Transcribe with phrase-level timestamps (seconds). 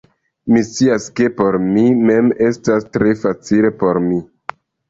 [0.53, 4.19] Mi scias, ke por mi mem estas tre facile por mi